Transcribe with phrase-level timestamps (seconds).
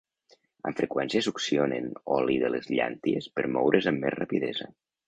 [0.69, 4.73] Amb freqüència succionen oli de les llànties per moure's amb més rapidesa.